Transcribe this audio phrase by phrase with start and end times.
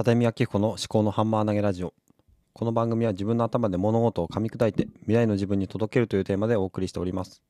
[0.00, 1.92] 片見明彦の思考のハンマー投げラジオ。
[2.54, 7.42] この番組は自分の頭で物事を噛み砕いて未来の自分に届けるというテーマでお送りしております。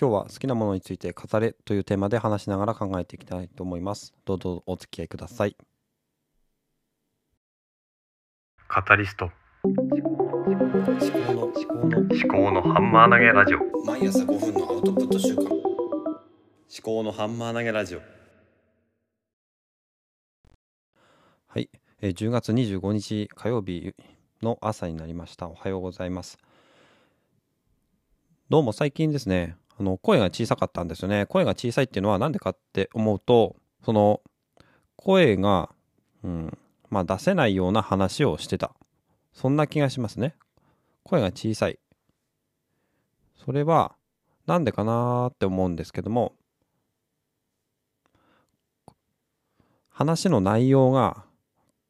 [0.00, 4.14] 今日は好きなものについて語れというテーマで話しながら考えていきたいと思います。
[4.24, 5.56] どうぞお付き合いください。
[8.68, 9.32] カタリスト。
[9.64, 13.58] 思考の思考の思考のハンマー投げラジオ。
[13.84, 15.42] 毎朝5分のアウトプット週間。
[15.46, 15.62] 思
[16.80, 18.13] 考のハンマー投げラジオ
[21.54, 23.94] はい、えー10月25日火曜日
[24.42, 25.46] の朝になりました。
[25.46, 26.36] おはようございます。
[28.48, 31.26] どうも最近ですねあの声が小さかったんですよね。
[31.26, 33.54] 声が小さいっていうのは何でかって思うと
[33.84, 34.20] その
[34.96, 35.70] 声が、
[36.24, 36.58] うん、
[36.90, 38.74] まあ出せないような話をしてた。
[39.32, 40.34] そんな気がしますね。
[41.04, 41.78] 声が小さい。
[43.36, 43.94] それは
[44.48, 46.32] なんでかなーって思うんですけども
[49.88, 51.22] 話の内容が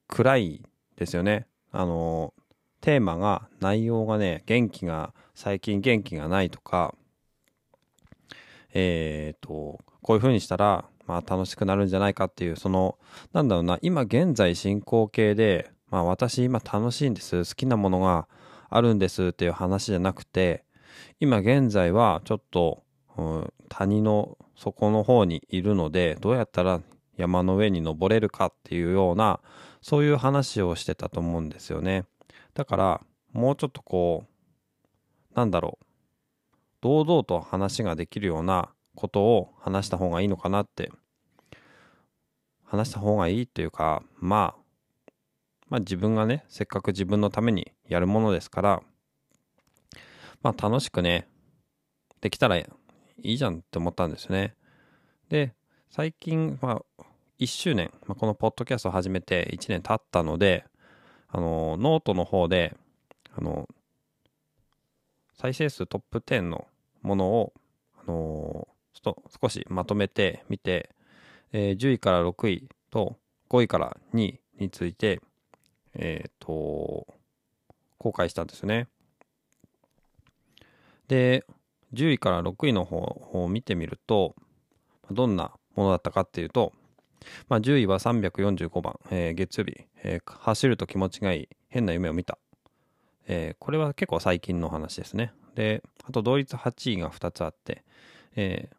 [0.08, 0.62] 暗い
[0.96, 1.46] ですよね。
[1.72, 2.34] あの
[2.80, 6.94] テーマが内容がね元気が最近元気がないとか
[8.74, 12.98] えっ、とこういう風にしたらまあ楽しくなるんじゃないかっていうその
[13.32, 18.28] なんだろうな今現在進行形でまあ私今楽しいんです好きなものが
[18.70, 20.64] あるんですっていう話じゃなくて
[21.20, 22.82] 今現在はちょっと、
[23.16, 26.80] うん、谷の底の方にいるのでどうやったら
[27.16, 29.40] 山の上に登れるかっていうような
[29.84, 32.06] そういう話をしてたと思うんですよね。
[32.54, 33.00] だから
[33.34, 35.84] もうちょっとこうなんだろう。
[36.80, 40.90] 堂々と話ができるようなことを話した方がいいのかなって。
[42.64, 45.10] 話した方がいいっていうかまあ
[45.68, 48.82] まあ自分がねせっかく自分のためにやるものですから
[50.42, 51.28] まあ楽しくね
[52.22, 52.66] できたらい
[53.22, 54.54] いじゃんって思ったんですね。
[55.28, 55.52] で
[55.90, 57.04] 最近まあ
[57.38, 60.64] 1周年、まあ、このポッドキャストを始めて1年経ったので
[61.28, 62.76] あのノートの方で
[63.36, 63.68] あの
[65.34, 66.66] 再生数トップ10の
[67.02, 67.52] ものを
[68.06, 70.90] あのちょっと少しまとめてみて、
[71.52, 73.16] えー10位から6位と
[73.50, 75.20] 5位から2位について
[75.94, 77.06] えっ、と
[77.98, 78.88] 公開したんですよね。
[81.08, 81.44] で
[81.92, 82.98] 10位から6位の方
[83.32, 84.34] を見てみると
[85.10, 86.72] どんなものだったかっていうと、
[87.48, 91.48] まあ、10位は345番、えー月曜日、えー走ると気持ちがいい。
[91.68, 92.38] 変な夢を見た、
[93.26, 95.32] えーこれは結構最近の話ですね。
[95.54, 97.84] であと同率8位が2つあって、
[98.36, 98.76] えー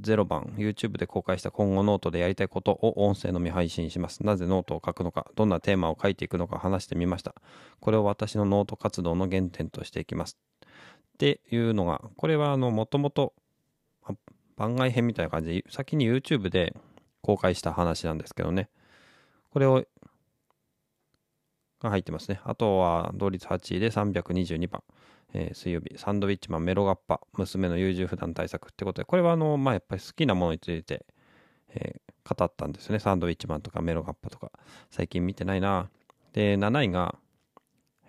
[0.00, 4.24] 0番 YouTube で公開した今後ノートでやりたいことを音声のみ配信します。
[4.24, 7.34] なぜノートを書くのかどんなテーマを書いていくのか話してみました。
[7.80, 10.36] これを私のノート活動の原点としていきます。
[10.64, 13.34] っていうのがこれはあのもともと
[14.56, 16.74] 番外編みたいな感じで先に YouTube で
[17.24, 18.68] 公開した話なんですけどね。
[19.50, 19.82] これを
[21.80, 22.40] が入ってますね。
[22.44, 24.82] あとは同率8位で322番、
[25.32, 25.96] えー水曜日。
[25.96, 27.20] サンドウィッチマンメロガッパ。
[27.32, 29.06] 娘の優柔不断対策ってことで。
[29.06, 31.06] これはあのまあやっぱり好きなものについて、
[31.70, 32.98] えー語ったんですね。
[32.98, 34.50] サンドウィッチマンとかメロガッパとか。
[34.90, 35.90] 最近見てないな。
[36.34, 37.16] で7位が、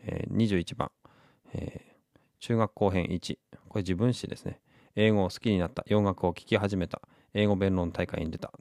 [0.03, 0.91] えー21番、
[1.53, 1.95] えー
[2.39, 3.37] 中学後編1
[3.69, 4.59] これ自分史ですね。
[4.95, 5.83] 英語を好きになった。
[5.87, 7.01] 洋楽を聴き始めた。
[7.33, 8.51] 英語弁論大会に出た。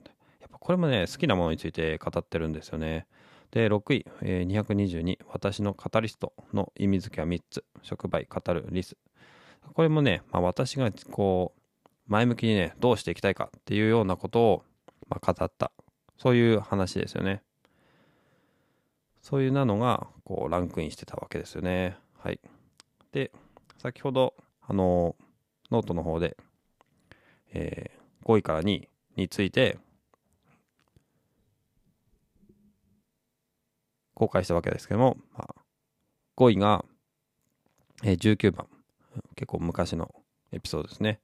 [0.65, 3.05] これもね好きなものについて語ってるんですよね。
[3.51, 7.63] で6位、えー222私のカタリストの意味付けは3つ。
[7.83, 8.97] 触媒語るリス。
[9.75, 14.63] これもね、まあ、私がこう前向きにねどうしていきたいかっていうようなことを、
[15.07, 15.71] まあ、語った。
[16.17, 17.43] そういう話ですよね。
[19.21, 21.95] そういうなのがこうランクインしてたわけですよね。
[22.17, 22.39] はい。
[23.11, 23.31] で
[23.77, 25.15] 先ほどあの
[25.69, 26.35] ノートの方で、
[27.53, 29.77] えー5位から2位について
[34.15, 35.55] 公開したわけですけども、まあ、
[36.37, 36.83] 5位が、
[38.03, 38.67] えー19番。
[39.35, 40.13] 結構昔の
[40.51, 41.21] エピソードですね、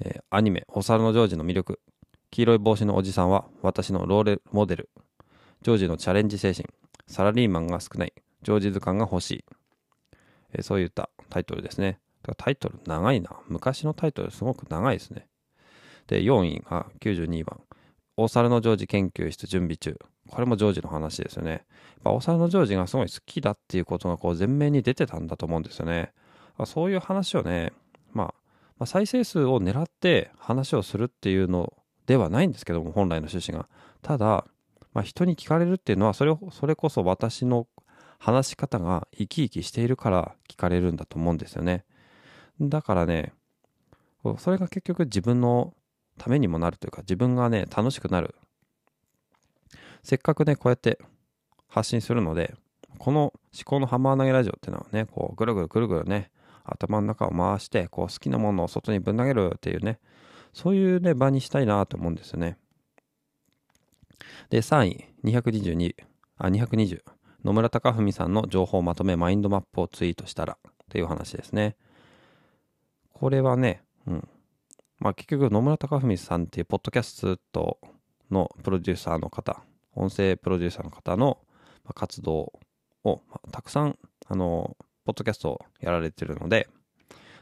[0.00, 1.80] えーアニメ「お猿のジョージ」の魅力。
[2.30, 4.90] 黄色い帽子のおじさんは私のロールモデル。
[5.62, 6.68] ジョージのチャレンジ精神。
[7.06, 8.12] サラリーマンが少ない。
[8.42, 9.44] ジョージ図鑑が欲しい、
[10.52, 12.00] えーそういったタイトルですね。
[12.36, 13.30] タイトル長いな。
[13.48, 15.26] 昔のタイトルすごく長いですね。
[16.06, 17.60] で4位が92番。
[18.16, 19.98] お猿のジョージ研究室準備中。
[20.30, 21.50] これもジョージの話ですよね。
[21.50, 21.60] やっ
[22.04, 26.12] ぱお猿のジョージがすごい好きだっていうことがこう前面に出てたんだと思うんですよね。
[26.56, 27.72] まそういう話をね、
[28.12, 28.26] まあ、
[28.78, 31.72] まあ再生数を狙って話をするっていうの
[32.06, 33.68] ではないんですけども本来の趣旨が。
[34.02, 34.46] ただ、
[34.94, 37.66] まあ、人に聞かれるっていうのはそれそれこそ私の
[38.18, 41.84] 話し方が生き生きしているから聞かれるんだと思うんですよね。
[42.60, 43.32] だからね
[44.38, 45.72] それが結局自分の
[46.18, 48.34] ためにもなるというか自分がね楽しくなる
[50.02, 50.98] せっかくねこうやって
[51.68, 52.54] 発信するので
[52.98, 53.32] この思
[53.64, 56.30] 考のハンマー投げラジオっていうのはねこうぐるぐるぐるぐるね
[56.64, 59.98] 頭の中を回してこう好きなものを外にぶん投げるっていうね
[60.52, 62.58] そういうね場にしたいなと思うんですよね。
[64.50, 65.94] で3位222
[66.36, 67.02] あ220
[67.44, 71.76] 野村貴文さんの情報をまとめマインドマップをツイートしたらっていう話ですね。
[73.12, 74.28] これはねうん。
[74.98, 77.78] まあ結局野村貴文さんっていうポッドキャスト
[78.30, 79.62] のプロデューサーの方
[79.94, 81.38] 音声プロデューサーの方の
[81.94, 82.52] 活動
[83.04, 86.68] を、ま、たくさんあのポッドキャストをやられてるので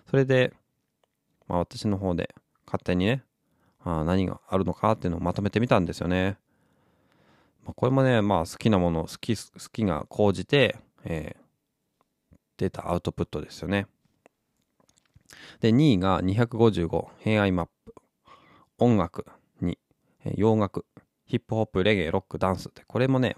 [0.08, 0.52] それで、
[1.46, 2.34] まあ、私の方で
[2.66, 3.24] 勝手にね
[3.80, 6.36] あ何があるのかっていうのをまとめてみたんですよね。
[7.64, 9.42] まあ、これもね、まあ、好きなもの好き好
[9.72, 13.86] きが高じて、えー、出たアウトプットですよね。
[15.60, 17.94] で2位が255偏愛マップ
[18.78, 19.26] 音楽
[19.60, 19.78] に
[20.24, 20.84] え洋楽
[21.28, 23.36] ヒップホップレゲエロックダンスってこれもね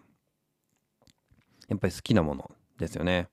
[1.69, 3.29] やっぱり好きなものですよね。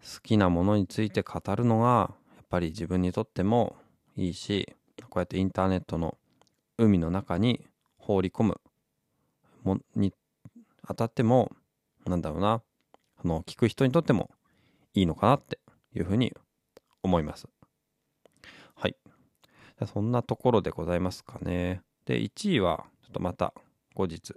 [0.00, 3.76] 好きなものについて語るのがやっぱり自分にとっても
[4.16, 4.74] いいし
[5.08, 6.18] こうやってインターネットの
[6.78, 7.64] 海の中に
[7.96, 8.60] 放り込む
[9.62, 10.12] もに
[10.82, 11.52] あたっても
[12.04, 12.60] なんだろうな
[13.24, 14.30] あの聞く人にとっても
[14.94, 15.58] いいのかなって
[15.94, 16.34] いうふうに
[17.02, 17.46] 思います。
[18.74, 18.96] はい。
[19.86, 21.82] そんなところでございますかね。
[22.04, 22.84] で1位は
[23.14, 23.54] とまた
[23.94, 24.34] 後日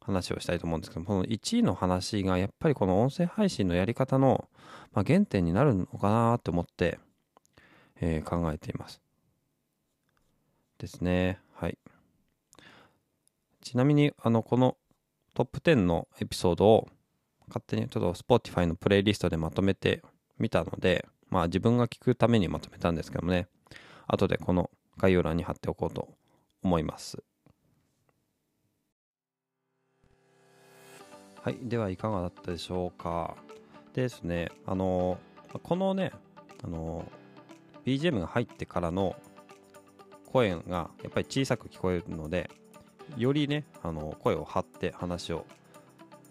[0.00, 4.48] 話をしたいと思うんですけどこの1位の話がやっぱりこの音声配信のやり方の、
[4.92, 6.98] まあ、原点になるのかなって思って、
[8.00, 9.00] えー、考えています。
[10.78, 11.40] ですね。
[11.54, 11.78] はい。
[13.60, 14.76] ちなみにあのこの
[15.34, 16.88] トップ10のエピソードを
[17.48, 20.02] 勝手にちょっと Spotify のプレイリストでまとめて
[20.38, 23.46] みたのでまあ自分が聞くためにまとめたんですけどもね。
[24.06, 26.08] 後でこの概要欄に貼っておこうと
[26.62, 27.22] 思います
[31.48, 33.34] はい、ではいかがだったでしょうか。
[33.94, 35.18] ですね、あの、
[35.62, 36.12] このね、
[36.62, 37.10] あの、
[37.86, 39.16] BGM が入ってからの
[40.30, 42.50] 声がやっぱり小さく聞こえるので、
[43.16, 45.46] よりね、あの声を張って話を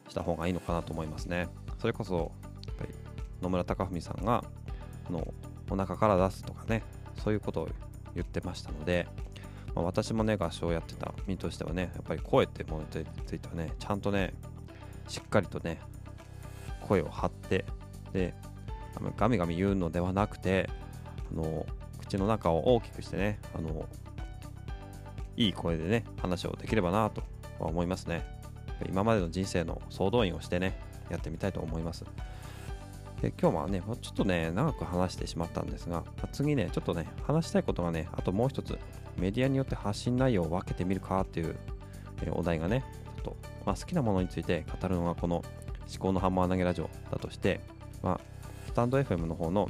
[0.08, 1.48] した方がいいのかなと思いますね。
[1.80, 2.32] それこそ、
[2.68, 2.94] やっぱり
[3.42, 4.44] 野村貴文さんが、
[5.08, 5.34] あの
[5.72, 6.84] お腹から出すとかね、
[7.24, 7.70] そういうことを
[8.14, 9.08] 言ってましたので、
[9.78, 11.14] まあ、私もね、合唱やってた。
[11.26, 12.90] 身としてはね、やっぱり声ってものに
[13.26, 14.34] ついてはね、ちゃんとね、
[15.08, 15.80] しっかりとね
[16.82, 17.66] 声を張って
[18.14, 18.34] で
[19.16, 20.70] ガミガミ言うのではなくて
[21.32, 21.66] あの
[22.00, 23.88] 口の中を大きくしてねあの
[25.36, 27.22] いい声でね話をできればなと
[27.60, 28.26] は思いますね。
[28.88, 30.80] 今までの人生の総動員をしてね
[31.10, 32.06] やってみたいと思います。
[33.22, 38.78] で今日はねちょっとね長く話してしまったんですが次ねちょっとね話したいことがねあともう一つ
[39.18, 41.56] メディアによって発信内容を分けてみるかっていう
[42.32, 42.84] お題がね
[43.18, 45.44] ちょっとまあ、好きなものについて語るのがこの
[45.94, 47.60] 思考のハンマー投げラジオだとして、
[48.02, 48.20] まあ、
[48.66, 49.70] スタンド FM の方の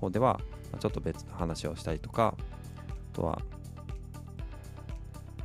[0.00, 0.40] 方では
[0.80, 2.34] ちょっと別の話をしたりとか
[3.12, 3.40] あとは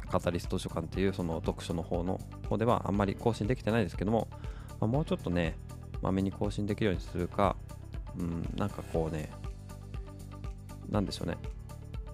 [0.10, 2.20] カタリスト図書館っていうその読書の方の
[2.50, 4.28] 方ではあんまり更新できてないですけども、
[4.80, 5.56] まあ、もうちょっとね
[6.02, 7.56] まめに更新できるようにするか
[8.18, 9.30] うんなんかこうね
[10.90, 11.38] なんでしょうね。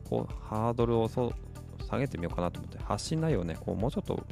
[0.10, 4.26] こうハードルを下げてみようかなと思って発信内容をねこうもうちょっと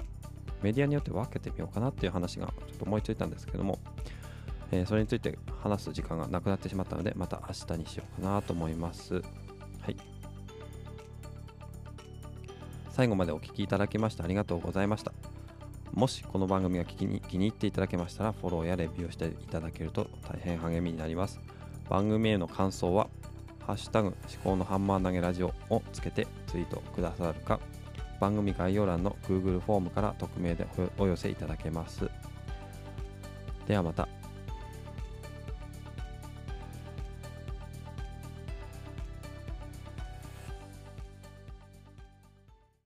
[0.63, 3.79] メディアによって分けてみようかなっていう話がちょっと思いついたんですけども、
[4.71, 9.15] えー、それについて話す時間がなくなってしまったので、また明日にしようかなと思います。
[9.15, 9.21] は
[9.89, 9.97] い。
[12.89, 15.11] 最後までお聴きいただきましてありがとうございました。
[15.93, 21.39] もしこの番組が気に気に入っていただけましたら、フォローやレビューをしていただけると大変励みになります。
[21.89, 23.07] 番組への感想は、
[23.67, 27.59] ハッシュタグ思考のハンマー投げラジオをつけてツイートくださるか、
[28.21, 30.65] 番組概要欄の Google フォームから匿名で
[30.97, 32.09] お寄せいただけます。
[33.67, 34.07] ではまた。